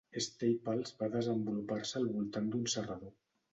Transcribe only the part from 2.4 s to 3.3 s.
d'un serrador.